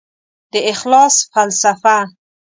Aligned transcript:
د 0.51 0.55
اخلاص 0.73 1.15
فلسفه 1.33 1.97